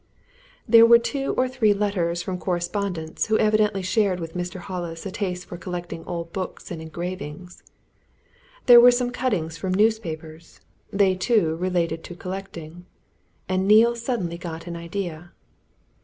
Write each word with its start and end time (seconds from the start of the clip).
There 0.67 0.87
were 0.87 0.97
two 0.97 1.35
or 1.37 1.47
three 1.47 1.75
letters 1.75 2.23
from 2.23 2.39
correspondents 2.39 3.27
who 3.27 3.37
evidently 3.37 3.83
shared 3.83 4.19
with 4.19 4.33
Mr. 4.33 4.59
Hollis 4.59 5.05
a 5.05 5.11
taste 5.11 5.45
for 5.45 5.57
collecting 5.59 6.03
old 6.05 6.33
books 6.33 6.71
and 6.71 6.81
engravings. 6.81 7.61
There 8.65 8.81
were 8.81 8.89
some 8.89 9.11
cuttings 9.11 9.57
from 9.59 9.75
newspapers: 9.75 10.59
they, 10.91 11.13
too, 11.13 11.55
related 11.55 12.03
to 12.05 12.15
collecting. 12.15 12.87
And 13.47 13.67
Neale 13.67 13.95
suddenly 13.95 14.39
got 14.39 14.65
an 14.65 14.75
idea. 14.75 15.33